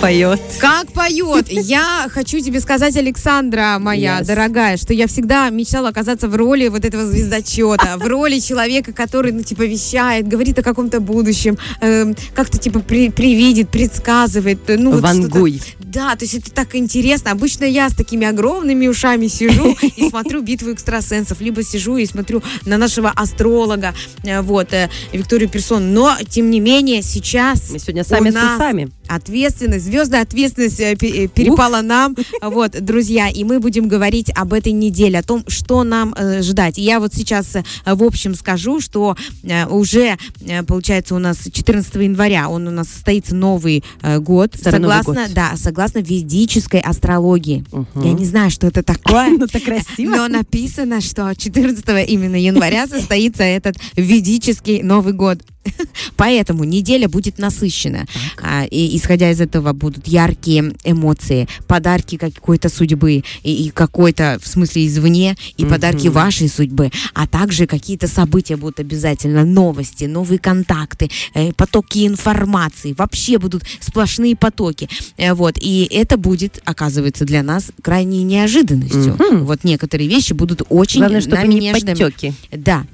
Поет. 0.00 0.40
Как 0.60 0.92
поет! 0.92 1.46
Я 1.48 2.06
хочу 2.10 2.38
тебе 2.40 2.60
сказать, 2.60 2.96
Александра, 2.96 3.78
моя 3.80 4.20
Yes. 4.20 4.26
дорогая, 4.26 4.76
что 4.76 4.92
я 4.92 5.06
всегда 5.08 5.48
мечтала 5.48 5.88
оказаться 5.88 6.28
в 6.28 6.36
роли 6.36 6.68
вот 6.68 6.84
этого 6.84 7.06
звездочета, 7.06 7.96
в 7.96 8.06
роли 8.06 8.38
человека, 8.38 8.92
который, 8.92 9.32
ну, 9.32 9.42
типа, 9.42 9.62
вещает, 9.62 10.28
говорит 10.28 10.58
о 10.58 10.62
каком-то 10.62 11.00
будущем, 11.00 11.56
эм, 11.80 12.14
как-то, 12.34 12.58
типа, 12.58 12.80
при- 12.80 13.10
привидит, 13.10 13.70
предсказывает. 13.70 14.68
э, 14.68 14.76
Ну, 14.78 14.92
вот 14.92 15.00
Вангуй. 15.02 15.60
Да, 15.80 16.14
то 16.14 16.24
есть 16.26 16.34
это 16.34 16.50
так 16.50 16.74
интересно. 16.76 17.30
Обычно 17.30 17.64
я 17.64 17.88
с 17.88 17.94
такими 17.94 18.26
огромными 18.26 18.86
ушами 18.86 19.28
сижу 19.28 19.74
и 19.96 20.08
смотрю 20.10 20.42
битву 20.42 20.72
экстрасенсов, 20.72 21.40
либо 21.40 21.62
сижу 21.62 21.96
и 21.96 22.04
смотрю 22.06 22.42
на 22.66 22.76
нашего 22.76 23.10
астролога, 23.10 23.94
э, 24.24 24.42
вот, 24.42 24.72
э, 24.74 24.90
Викторию 25.12 25.48
Персон. 25.48 25.94
Но, 25.94 26.16
тем 26.28 26.50
не 26.50 26.60
менее, 26.60 27.02
сейчас 27.02 27.70
Мы 27.70 27.78
сегодня 27.78 28.04
сами 28.04 28.28
у 28.28 28.32
с 28.32 28.34
нас 28.34 28.54
усами. 28.56 28.88
Ответственность, 29.08 29.84
звездная 29.84 30.22
ответственность 30.22 30.80
э, 30.80 30.92
э, 30.92 31.28
перепала 31.28 31.82
нам, 31.82 32.14
вот, 32.42 32.72
друзья, 32.72 33.28
и 33.28 33.44
мы 33.44 33.60
будем 33.60 33.88
говорить 33.88 34.30
об 34.34 34.52
этой 34.52 34.72
неделе, 34.72 35.18
о 35.18 35.22
том, 35.22 35.44
что 35.48 35.84
нам 35.84 36.14
э, 36.16 36.42
ждать. 36.42 36.78
И 36.78 36.82
я 36.82 37.00
вот 37.00 37.14
сейчас, 37.14 37.56
э, 37.56 37.62
в 37.84 38.02
общем, 38.02 38.34
скажу, 38.34 38.80
что 38.80 39.16
э, 39.42 39.66
уже, 39.66 40.16
э, 40.46 40.62
получается, 40.62 41.14
у 41.14 41.18
нас 41.18 41.38
14 41.50 41.94
января, 41.96 42.48
он 42.48 42.66
у 42.68 42.70
нас 42.70 42.88
состоится 42.88 43.34
Новый 43.34 43.84
э, 44.02 44.18
год, 44.18 44.54
Старый 44.54 44.80
Новый 44.80 44.96
согласно, 44.98 45.24
год. 45.26 45.34
да, 45.34 45.52
согласно 45.56 45.98
ведической 45.98 46.80
астрологии. 46.80 47.64
Мгм. 47.72 48.04
Я 48.04 48.12
не 48.12 48.24
знаю, 48.24 48.50
что 48.50 48.66
это 48.66 48.82
такое. 48.82 49.30
Ну, 49.38 49.46
так 49.46 49.64
красиво. 49.64 50.16
Но 50.16 50.28
написано, 50.28 51.00
что 51.00 51.34
14 51.34 52.08
именно 52.08 52.36
января 52.36 52.86
состоится 52.86 53.42
этот 53.42 53.76
ведический 53.96 54.82
Новый 54.82 55.12
год. 55.12 55.38
Поэтому 56.16 56.64
неделя 56.64 57.08
будет 57.08 57.38
насыщена. 57.38 58.06
А, 58.42 58.64
и 58.64 58.96
исходя 58.96 59.30
из 59.30 59.40
этого 59.40 59.72
будут 59.72 60.06
яркие 60.06 60.74
эмоции, 60.84 61.48
подарки 61.66 62.16
какой-то 62.16 62.68
судьбы 62.68 63.22
и, 63.42 63.66
и 63.66 63.70
какой-то, 63.70 64.38
в 64.42 64.46
смысле, 64.48 64.86
извне, 64.86 65.36
и 65.56 65.64
подарки 65.64 66.08
вашей 66.08 66.48
судьбы, 66.48 66.90
а 67.14 67.26
также 67.26 67.66
какие-то 67.66 68.08
события 68.08 68.56
будут 68.56 68.80
обязательно, 68.80 69.44
новости, 69.44 70.04
новые 70.04 70.38
контакты, 70.38 71.10
э, 71.34 71.52
потоки 71.52 72.06
информации, 72.06 72.94
вообще 72.96 73.38
будут 73.38 73.64
сплошные 73.80 74.36
потоки. 74.36 74.88
Э, 75.16 75.34
вот, 75.34 75.58
и 75.60 75.88
это 75.90 76.16
будет, 76.16 76.60
оказывается, 76.64 77.24
для 77.24 77.42
нас 77.42 77.70
крайней 77.82 78.22
неожиданностью. 78.24 79.16
Мгм. 79.18 79.44
Вот 79.44 79.64
некоторые 79.64 80.08
вещи 80.08 80.32
будут 80.32 80.62
очень 80.68 81.00
Главное, 81.00 81.20
чтобы 81.20 81.36
нами 81.36 81.54
не 81.54 81.60
нежными. 81.60 81.94
подтеки. 81.94 82.34
Да. 82.52 82.84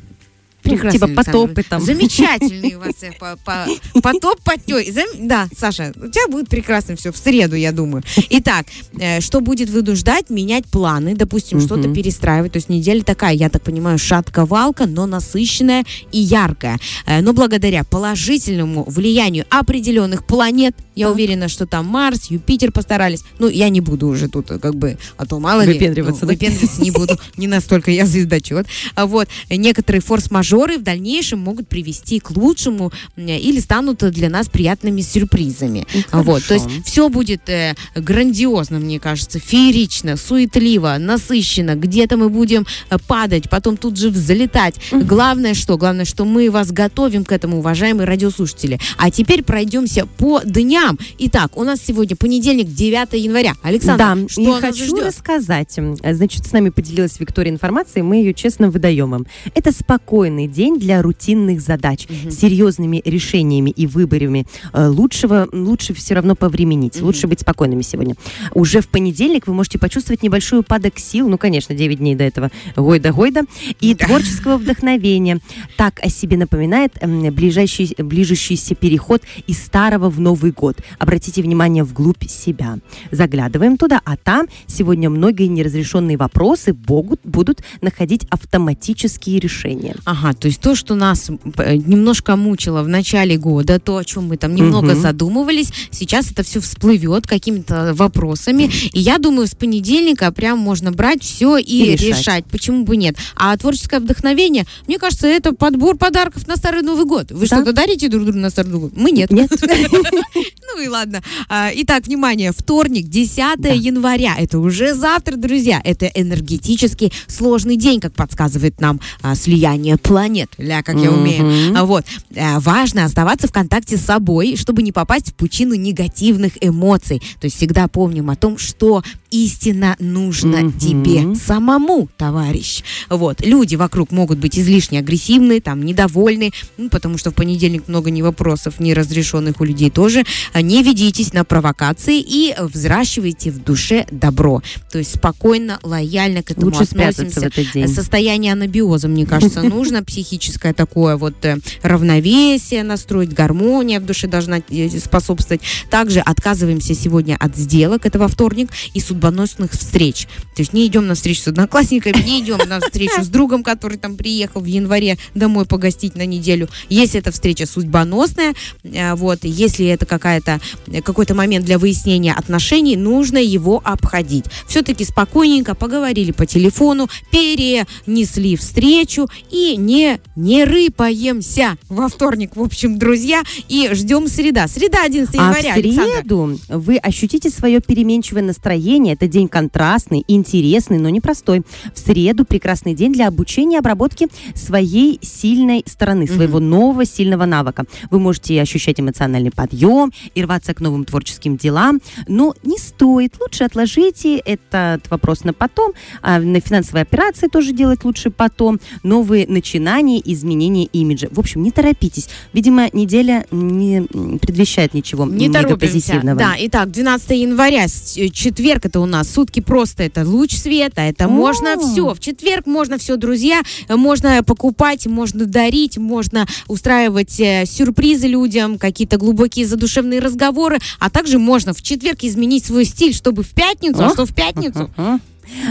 Ну, 0.65 0.77
типа 0.77 1.07
Александр. 1.07 1.15
потопы 1.15 1.63
там. 1.63 1.81
Замечательный 1.83 2.75
у 2.75 2.81
вас 2.81 2.95
э, 3.03 3.11
по- 3.19 3.37
по- 3.45 4.01
потоп. 4.01 4.41
Зам- 4.67 5.27
Да, 5.29 5.49
Саша, 5.57 5.93
у 5.97 6.09
тебя 6.09 6.29
будет 6.29 6.49
прекрасно 6.49 6.97
все 6.97 7.11
в 7.13 7.17
среду, 7.17 7.57
я 7.57 7.73
думаю. 7.73 8.03
Итак, 8.31 8.67
э, 8.99 9.21
что 9.21 9.41
будет 9.41 9.71
вынуждать 9.71 10.31
менять 10.31 10.67
планы, 10.67 11.15
допустим, 11.15 11.61
что-то 11.61 11.89
перестраивать. 11.93 12.53
То 12.53 12.59
есть 12.59 12.69
неделя 12.69 13.03
такая, 13.03 13.35
я 13.35 13.49
так 13.49 13.63
понимаю, 13.63 13.99
шатковалка, 13.99 14.87
но 14.87 15.07
насыщенная 15.07 15.85
и 16.13 16.19
яркая. 16.19 16.79
Э, 17.07 17.21
Но 17.21 17.33
благодаря 17.33 17.85
положительному 17.85 18.85
влиянию 18.89 19.45
определенных 19.51 20.25
планет, 20.25 20.75
я 20.95 21.07
Так. 21.07 21.15
уверена, 21.15 21.49
что 21.49 21.67
там 21.67 21.87
Марс, 21.87 22.31
Юпитер 22.31 22.73
постарались. 22.73 23.23
Ну, 23.39 23.49
я 23.49 23.69
не 23.69 23.81
буду 23.81 24.09
уже 24.09 24.29
тут 24.29 24.51
э, 24.51 24.59
как 24.59 24.75
бы, 24.75 24.99
а 25.17 25.27
то 25.27 25.39
мало 25.39 25.63
ли. 25.63 25.73
Выпендриваться, 25.75 26.23
ну, 26.23 26.29
да? 26.29 26.33
выпендриваться 26.35 26.83
не 26.83 26.91
буду. 26.91 27.19
Не 27.37 27.47
настолько 27.47 27.91
я 27.91 28.07
звездочет. 28.07 28.67
А 28.95 29.07
Вот. 29.07 29.29
Некоторые 29.51 30.01
форс-мажоры 30.03 30.79
в 30.79 30.83
дальнейшем 30.83 31.39
могут 31.41 31.69
привести 31.69 32.21
к 32.21 32.31
лучшему 32.31 32.93
или 33.17 33.59
станут 33.61 33.99
для 34.13 34.29
нас 34.29 34.49
приятными 34.49 35.01
сюрпризами. 35.01 35.87
Ну, 36.13 36.23
Вот. 36.23 36.45
То 36.47 36.55
есть 36.55 36.67
все 36.85 37.09
будет 37.09 37.49
э, 37.49 37.75
грандиозно, 37.95 38.79
мне 38.79 39.01
кажется, 39.01 39.39
феерично, 39.39 40.17
суетливо, 40.17 40.97
насыщенно. 40.99 41.75
Где-то 41.75 42.17
мы 42.17 42.29
будем 42.29 42.67
э, 42.91 42.99
падать, 43.07 43.49
потом 43.49 43.77
тут 43.77 43.97
же 43.99 44.11
взлетать. 44.11 44.75
Главное 44.93 45.55
что? 45.55 45.77
Главное, 45.79 46.05
что 46.05 46.25
мы 46.25 46.51
вас 46.51 46.71
готовим 46.71 47.25
к 47.25 47.33
этому, 47.33 47.59
уважаемые 47.59 48.07
радиослушатели. 48.07 48.79
А 48.99 49.11
теперь 49.11 49.43
пройдемся 49.43 50.07
по 50.07 50.41
дням. 50.45 50.82
Итак, 51.19 51.57
у 51.57 51.63
нас 51.65 51.81
сегодня 51.87 52.17
понедельник, 52.17 52.67
9 52.67 53.13
января. 53.23 53.55
Александр, 53.63 53.99
Да, 54.23 54.29
что 54.29 54.59
и 54.59 54.61
хочу 54.61 54.85
ждет? 54.87 55.05
рассказать. 55.07 55.79
М, 55.79 55.97
Значит, 55.97 56.47
с 56.47 56.53
нами 56.53 56.71
поделилась 56.71 57.19
Виктория 57.21 57.53
информацией, 57.53 58.03
мы 58.03 58.17
ее 58.17 58.35
честно 58.35 58.69
выдаем 58.71 59.11
вам. 59.11 59.27
Это 59.55 59.71
спокойный 59.73 60.49
день 60.49 60.79
для 60.79 61.01
рутинных 61.03 61.61
задач, 61.61 62.07
с 62.29 62.35
серьезными 62.39 63.01
решениями 63.05 63.71
и 63.71 63.87
выборами. 63.87 64.47
Э, 64.73 64.89
Лучшего, 64.89 65.49
лучше 65.53 65.95
все 65.95 66.15
равно 66.15 66.35
повременить, 66.35 66.97
Мгм. 66.97 67.07
лучше 67.07 67.27
быть 67.29 67.41
спокойными 67.41 67.83
сегодня. 67.83 68.15
Уже 68.55 68.81
в 68.81 68.89
понедельник 68.89 69.47
вы 69.47 69.55
можете 69.55 69.79
почувствовать 69.79 70.23
небольшой 70.23 70.61
упадок 70.61 70.99
сил, 70.99 71.29
ну, 71.29 71.39
конечно, 71.39 71.75
9 71.75 71.99
дней 71.99 72.15
до 72.15 72.25
этого, 72.25 72.51
гойда-гойда, 72.77 73.43
и 73.81 73.95
Да. 73.95 74.07
творческого 74.07 74.57
вдохновения. 74.57 75.39
Так 75.77 76.01
о 76.03 76.09
себе 76.09 76.37
напоминает 76.37 76.95
ближайший, 77.33 77.95
ближущийся 77.99 78.75
переход 78.75 79.23
из 79.47 79.63
старого 79.63 80.11
в 80.11 80.21
Новый 80.21 80.51
год. 80.53 80.72
Обратите 80.99 81.43
внимание 81.43 81.85
вглубь 81.85 82.25
себя. 82.29 82.79
Заглядываем 83.11 83.77
туда, 83.77 84.01
а 84.05 84.17
там 84.17 84.47
сегодня 84.67 85.11
многие 85.11 85.47
неразрешенные 85.47 86.17
вопросы 86.17 86.75
могут, 86.89 87.21
будут 87.25 87.63
находить 87.81 88.27
автоматические 88.31 89.39
решения. 89.41 89.95
Ага, 90.05 90.33
то 90.35 90.49
есть 90.49 90.61
то, 90.61 90.75
что 90.75 90.95
нас 90.95 91.31
э, 91.59 91.77
немножко 91.77 92.37
мучило 92.37 92.83
в 92.83 92.89
начале 92.89 93.37
года, 93.37 93.79
то, 93.79 93.97
о 93.97 94.05
чем 94.05 94.29
мы 94.29 94.37
там 94.37 94.55
немного 94.55 94.93
Мгм. 94.93 95.01
задумывались, 95.01 95.73
сейчас 95.91 96.31
это 96.31 96.43
все 96.43 96.61
всплывет 96.61 97.27
какими-то 97.27 97.93
вопросами. 97.95 98.71
И 98.93 99.01
я 99.01 99.19
думаю, 99.19 99.47
с 99.47 99.55
понедельника 99.55 100.31
прям 100.33 100.59
можно 100.59 100.93
брать 100.93 101.23
все 101.23 101.57
и, 101.59 101.63
И 101.63 101.93
решать. 101.97 102.19
решать. 102.19 102.45
Почему 102.47 102.85
бы 102.85 102.97
нет? 102.97 103.17
А 103.37 103.57
творческое 103.57 104.01
вдохновение, 104.01 104.65
мне 104.87 104.99
кажется, 104.99 105.27
это 105.27 105.53
подбор 105.55 105.97
подарков 105.97 106.47
на 106.49 106.57
Старый 106.57 106.83
Новый 106.83 107.05
год. 107.07 107.31
Вы 107.31 107.47
Да. 107.47 107.57
что-то 107.57 107.73
дарите 107.73 108.09
друг 108.09 108.25
другу 108.25 108.39
на 108.39 108.51
Старый 108.51 108.71
Новый 108.73 108.91
год? 108.91 108.99
Мы 108.99 109.11
нет. 109.11 109.31
Нет? 109.31 109.51
Ну 110.67 110.81
и 110.81 110.89
ладно. 110.89 111.23
А, 111.49 111.71
Итак, 111.75 112.07
внимание, 112.07 112.53
вторник, 112.53 113.09
10 113.09 113.61
Да. 113.61 113.69
января. 113.71 114.35
Это 114.39 114.59
уже 114.59 114.95
завтра, 114.95 115.37
друзья. 115.37 115.81
Это 115.85 116.07
энергетически 116.07 117.13
сложный 117.27 117.77
день, 117.77 118.01
как 118.01 118.15
подсказывает 118.15 118.81
нам 118.81 119.01
а, 119.23 119.35
слияние 119.35 119.97
планет. 119.99 120.51
Ля, 120.59 120.83
как 120.83 120.97
я 120.97 121.11
умею. 121.11 121.77
А, 121.77 121.85
Вот. 121.85 122.05
А, 122.37 122.61
Важно 122.61 123.05
оставаться 123.05 123.49
в 123.49 123.53
контакте 123.53 123.97
с 123.97 124.03
собой, 124.03 124.57
чтобы 124.57 124.83
не 124.83 124.93
попасть 124.93 125.31
в 125.31 125.35
пучину 125.35 125.75
негативных 125.75 126.53
эмоций. 126.61 127.19
То 127.41 127.47
есть 127.47 127.57
всегда 127.57 127.89
помним 127.89 128.31
о 128.31 128.37
том, 128.37 128.57
что 128.59 129.03
истинно 129.33 129.97
нужно 129.99 130.59
Мгм. 130.59 130.79
тебе 130.79 131.35
самому, 131.35 132.09
товарищ. 132.17 132.83
Вот. 133.09 133.41
Люди 133.45 133.75
вокруг 133.77 134.13
могут 134.13 134.39
быть 134.39 134.59
излишне 134.59 134.99
агрессивны, 135.01 135.61
там, 135.61 135.83
недовольны, 135.83 136.53
ну, 136.77 136.89
потому 136.91 137.19
что 137.19 137.31
в 137.31 137.35
понедельник 137.35 137.89
много 137.89 138.11
не 138.11 138.23
вопросов, 138.23 138.79
неразрешенных 138.79 139.61
у 139.61 139.65
людей 139.65 139.91
тоже. 139.91 140.25
А, 140.53 140.61
Не 140.63 140.83
ведитесь 140.83 141.33
на 141.33 141.45
провокации 141.45 142.21
и 142.21 142.55
взращивайте 142.59 143.51
в 143.51 143.63
душе 143.65 144.07
добро. 144.11 144.63
То 144.91 144.99
есть 144.99 145.15
спокойно, 145.17 145.79
лояльно 145.83 146.43
к 146.43 146.51
этому 146.51 146.67
Лучше 146.67 146.85
спрятаться 146.85 147.25
в 147.25 147.29
относимся. 147.29 147.61
этот 147.63 147.73
день. 147.73 147.89
Состояние 147.89 148.53
анабиоза, 148.53 149.09
мне 149.09 149.27
кажется, 149.27 149.63
нужно, 149.63 150.03
психическое 150.05 150.73
такое 150.75 151.17
вот 151.17 151.43
э, 151.45 151.57
равновесие 151.83 152.83
настроить, 152.83 153.33
гармония 153.33 154.01
в 154.01 154.05
душе 154.05 154.27
должна 154.29 154.59
э, 154.69 154.89
способствовать. 154.99 155.63
Также 155.91 156.21
отказываемся 156.21 156.95
сегодня 156.95 157.37
от 157.39 157.57
сделок, 157.57 158.05
это 158.07 158.19
во 158.19 158.29
вторник, 158.29 158.71
и 158.95 159.01
судьбоносных 159.23 159.73
встреч. 159.73 160.27
То 160.57 160.63
есть 160.63 160.73
не 160.73 160.87
идем 160.87 161.07
на 161.07 161.15
встречу 161.15 161.43
с 161.43 161.49
одноклассниками, 161.49 162.21
не 162.23 162.41
идем 162.41 162.59
на 162.69 162.81
встречу 162.81 163.23
с 163.23 163.29
другом, 163.29 163.63
который 163.63 163.97
там 163.97 164.17
приехал 164.17 164.61
в 164.61 164.65
январе 164.65 165.17
домой 165.35 165.65
погостить 165.65 166.17
на 166.17 166.27
неделю. 166.27 166.69
Если 166.89 167.21
эта 167.21 167.31
встреча 167.31 167.67
судьбоносная, 167.67 168.55
э, 168.83 169.15
вот, 169.15 169.41
если 169.45 169.87
это 169.87 170.07
какая-то, 170.07 170.61
э, 170.89 171.03
какой-то 171.03 171.35
момент 171.35 171.65
для 171.65 171.79
выяснения 171.79 172.33
отношений, 172.33 172.97
нужно 172.97 173.39
его 173.39 173.81
обходить. 173.85 174.47
Все-таки 174.67 175.05
спокойненько 175.05 175.75
поговорили 175.75 176.33
по 176.33 176.45
телефону, 176.45 177.09
перенесли 177.31 178.57
встречу 178.57 179.29
и 179.51 179.77
не, 179.77 180.19
не 180.35 180.65
рыпаемся 180.65 181.77
во 181.89 182.09
вторник, 182.09 182.57
в 182.57 182.63
общем, 182.63 182.99
друзья, 182.99 183.43
и 183.69 183.89
ждем 183.93 184.27
среда. 184.27 184.67
Среда 184.67 185.05
11 185.05 185.35
А 185.37 185.39
в 185.39 185.57
января, 185.57 185.75
Александр. 185.75 186.13
среду 186.13 186.59
вы 186.69 186.97
ощутите 186.97 187.51
свое 187.51 187.81
переменчивое 187.81 188.43
настроение 188.43 189.12
внимание, 189.13 189.15
это 189.15 189.29
день 189.29 189.49
контрастный, 189.49 190.25
интересный, 190.29 190.99
но 190.99 191.09
непростой. 191.09 191.63
В 191.95 191.99
среду 191.99 192.45
прекрасный 192.45 192.95
день 192.95 193.13
для 193.13 193.29
обучения 193.29 193.77
и 193.77 193.79
обработки 193.79 194.29
своей 194.55 195.19
сильной 195.23 195.85
стороны, 195.87 196.27
своего 196.27 196.59
mm-hmm. 196.59 196.63
нового 196.63 197.05
сильного 197.05 197.47
навыка. 197.47 197.85
Вы 198.11 198.19
можете 198.19 198.61
ощущать 198.61 199.01
эмоциональный 199.01 199.51
подъем 199.51 200.13
и 200.35 200.43
рваться 200.43 200.75
к 200.75 200.81
новым 200.81 201.05
творческим 201.05 201.57
делам, 201.57 202.01
но 202.29 202.55
не 202.63 202.79
стоит. 202.79 203.35
Лучше 203.41 203.65
отложите 203.65 204.39
этот 204.39 205.11
вопрос 205.11 205.45
на 205.45 205.53
потом. 205.53 205.93
А 206.23 206.39
на 206.41 206.61
финансовые 206.61 207.03
операции 207.03 207.49
тоже 207.49 207.73
делать 207.73 208.05
лучше 208.05 208.31
потом. 208.31 208.81
Новые 209.03 209.47
начинания, 209.47 210.21
изменения 210.25 210.85
имиджа. 210.85 211.29
В 211.31 211.39
общем, 211.39 211.63
не 211.63 211.71
торопитесь. 211.71 212.29
Видимо, 212.53 212.89
неделя 212.93 213.47
не 213.51 214.03
предвещает 214.39 214.95
ничего 214.95 215.27
не 215.27 215.49
позитивного. 215.77 216.39
Да, 216.39 216.55
итак, 216.59 216.91
12 216.91 217.31
января, 217.31 217.85
э, 217.85 218.29
четверг 218.29 218.87
это 218.87 219.01
у 219.03 219.07
нас, 219.07 219.31
сутки 219.31 219.61
просто 219.61 220.05
это 220.05 220.27
луч 220.27 220.57
света, 220.57 221.03
это 221.03 221.29
можно 221.29 221.79
все. 221.79 222.15
В 222.15 222.21
четверг 222.21 222.67
можно 222.67 222.99
все, 222.99 223.17
друзья, 223.17 223.63
можно 223.89 224.43
покупать, 224.43 225.07
можно 225.07 225.47
дарить, 225.47 225.99
можно 225.99 226.47
устраивать 226.69 227.39
э, 227.41 227.65
сюрпризы 227.67 228.27
людям, 228.29 228.79
какие-то 228.79 229.19
глубокие 229.19 229.67
задушевные 229.67 230.21
разговоры, 230.21 230.79
а 230.99 231.11
также 231.11 231.39
можно 231.39 231.75
в 231.75 231.83
четверг 231.83 232.23
изменить 232.23 232.65
свой 232.65 232.85
стиль, 232.85 233.15
чтобы 233.15 233.43
в 233.43 233.51
пятницу, 233.51 234.03
а 234.05 234.11
что 234.11 234.27
в 234.27 234.35
пятницу? 234.35 234.91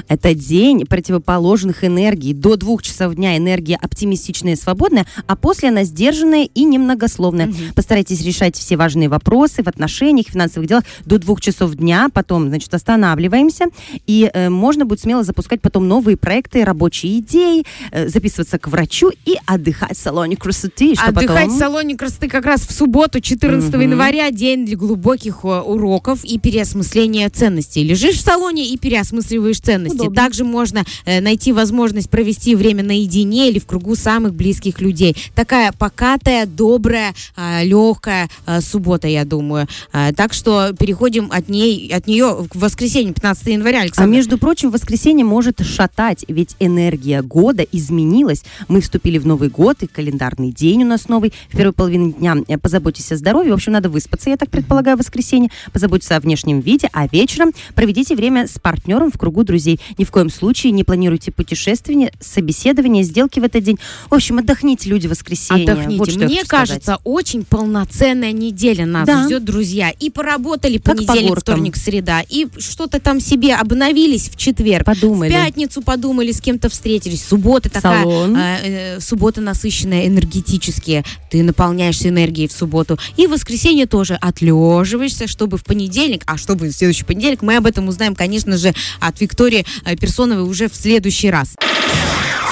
Это 0.08 0.34
день 0.34 0.86
противоположных 0.86 1.84
энергий. 1.84 2.34
До 2.34 2.56
двух 2.56 2.84
часов 2.84 3.16
дня 3.16 3.38
энергия 3.38 3.78
оптимистичная 3.82 4.54
и 4.54 4.56
свободная, 4.56 5.06
а 5.28 5.36
после 5.36 5.70
она 5.70 5.84
сдержанная 5.84 6.46
и 6.46 6.64
немногословная. 6.64 7.48
Угу. 7.48 7.56
Постарайтесь 7.76 8.22
решать 8.22 8.56
все 8.56 8.78
важные 8.78 9.10
вопросы 9.10 9.64
в 9.64 9.68
отношениях, 9.68 10.28
финансовых 10.28 10.68
делах 10.68 10.84
до 11.06 11.18
двух 11.18 11.42
часов 11.42 11.76
дня, 11.76 12.10
потом, 12.14 12.50
значит, 12.50 12.74
останавливаемся, 12.74 13.66
и 14.08 14.30
э, 14.34 14.50
можно 14.50 14.86
будет 14.86 15.00
смело 15.00 15.24
запускать 15.24 15.62
потом 15.62 15.88
новые 15.88 16.18
проекты, 16.18 16.64
рабочие 16.64 17.20
идеи, 17.20 17.66
э, 17.92 18.08
записываться 18.08 18.60
к 18.60 18.68
врачу 18.68 19.12
и 19.26 19.36
отдыхать 19.46 19.98
в 19.98 20.02
салоне 20.02 20.36
красоты. 20.36 20.96
Что 20.96 21.06
отдыхать 21.06 21.46
потом... 21.46 21.56
в 21.56 21.60
салоне 21.60 21.98
красоты 21.98 22.28
как 22.28 22.46
раз 22.46 22.62
в 22.62 22.72
субботу, 22.72 23.22
14 23.22 23.74
угу. 23.74 23.82
января, 23.82 24.32
день 24.32 24.66
для 24.66 24.76
глубоких 24.76 25.40
э, 25.44 25.48
уроков 25.48 26.24
и 26.24 26.40
переосмысления 26.40 27.30
ценностей. 27.30 27.84
Лежишь 27.84 28.18
в 28.18 28.22
салоне 28.22 28.68
и 28.68 28.78
переосмысливаешь 28.78 29.60
ценности. 29.62 29.96
Удобно. 29.96 30.16
Также 30.16 30.44
можно 30.44 30.84
э, 31.06 31.22
найти 31.22 31.54
возможность 31.54 32.10
провести 32.10 32.56
время 32.56 32.84
наедине 32.84 33.50
или 33.50 33.60
в 33.60 33.66
кругу 33.66 33.96
самых 33.96 34.34
близких 34.34 34.82
людей. 34.82 35.16
Такая 35.36 35.72
покатая, 35.72 36.46
добрая, 36.46 37.14
э, 37.38 37.64
легкая 37.66 38.30
э, 38.46 38.62
суббота, 38.62 39.08
я 39.08 39.26
думаю. 39.26 39.68
Э, 39.94 40.12
так 40.14 40.34
что 40.34 40.74
переходим 40.74 41.30
от, 41.32 41.50
ней, 41.50 41.92
от 41.94 42.08
нее 42.08 42.46
к 42.50 42.56
воскресенью, 42.56 43.14
15 43.14 43.48
января, 43.48 43.82
Александр. 43.82 44.10
А 44.10 44.16
между 44.16 44.38
прочим, 44.38 44.72
воскресенье 44.72 45.26
может 45.26 45.66
шатать, 45.66 46.26
ведь 46.28 46.56
энергия 46.60 47.22
года 47.22 47.64
изменилась. 47.64 48.44
Мы 48.68 48.82
вступили 48.82 49.18
в 49.18 49.26
Новый 49.26 49.50
год, 49.50 49.84
и 49.84 49.88
календарный 49.88 50.52
день 50.52 50.84
у 50.84 50.88
нас 50.88 51.08
новый. 51.08 51.34
В 51.50 51.58
первой 51.58 51.74
половине 51.74 52.14
дня 52.14 52.36
э, 52.48 52.58
позаботьтесь 52.58 53.12
о 53.12 53.18
здоровье. 53.18 53.52
В 53.52 53.56
общем, 53.56 53.74
надо 53.74 53.90
выспаться, 53.90 54.30
я 54.30 54.38
так 54.38 54.50
предполагаю, 54.50 54.98
в 54.98 55.00
воскресенье. 55.00 55.50
Позаботьтесь 55.74 56.12
о 56.12 56.20
внешнем 56.20 56.60
виде, 56.60 56.90
а 56.94 57.08
вечером 57.08 57.52
проведите 57.76 58.16
время 58.16 58.48
с 58.48 58.60
партнером 58.60 59.12
в 59.12 59.18
кругу 59.18 59.44
друзей. 59.44 59.51
Ни 59.98 60.04
в 60.04 60.12
коем 60.12 60.30
случае 60.30 60.72
не 60.72 60.84
планируйте 60.84 61.32
путешествия, 61.32 62.12
собеседования, 62.20 63.04
сделки 63.04 63.40
в 63.40 63.44
этот 63.44 63.64
день. 63.64 63.78
В 64.10 64.14
общем, 64.14 64.40
отдохните, 64.40 64.90
люди, 64.90 65.08
воскресенье. 65.08 65.72
Отдохните. 65.72 65.98
Вот 65.98 66.16
Мне 66.16 66.44
кажется, 66.46 66.82
сказать. 66.82 67.02
очень 67.04 67.44
полноценная 67.44 68.32
неделя 68.32 68.86
нас 68.86 69.08
да. 69.08 69.26
ждет, 69.26 69.44
друзья. 69.44 69.90
И 69.90 70.10
поработали 70.10 70.78
как 70.78 70.96
понедельник, 70.96 71.36
по 71.36 71.42
вторник, 71.42 71.76
среда. 71.76 72.22
И 72.30 72.48
что-то 72.58 73.00
там 73.00 73.20
себе 73.20 73.56
обновились 73.56 74.30
в 74.30 74.38
четверг. 74.38 74.86
Подумали. 74.86 75.30
В 75.30 75.34
пятницу 75.34 75.82
подумали, 75.82 76.32
с 76.32 76.42
кем-то 76.42 76.70
встретились. 76.70 77.24
Суббота 77.26 77.70
такая. 77.70 78.04
Салон. 78.04 78.36
Э, 78.36 78.60
э, 78.64 79.00
суббота 79.00 79.42
насыщенная 79.42 80.08
энергетически. 80.08 81.04
Ты 81.30 81.44
наполняешься 81.44 82.10
энергией 82.10 82.48
в 82.48 82.52
субботу. 82.52 82.98
И 83.18 83.28
в 83.28 83.32
воскресенье 83.32 83.86
тоже 83.86 84.16
отлеживаешься, 84.16 85.28
чтобы 85.28 85.58
в 85.58 85.64
понедельник, 85.64 86.24
а 86.26 86.38
чтобы 86.38 86.68
в 86.68 86.72
следующий 86.72 87.04
понедельник, 87.04 87.42
мы 87.42 87.58
об 87.58 87.66
этом 87.66 87.88
узнаем, 87.88 88.16
конечно 88.16 88.58
же, 88.58 88.74
от 89.00 89.20
Виктории 89.20 89.41
Э, 89.42 89.96
Персоновой 89.96 90.44
уже 90.44 90.70
в 90.70 90.76
следующий 90.76 91.32
раз. 91.32 91.56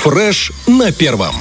Фреш 0.01 0.51
на 0.65 0.91
первом. 0.91 1.35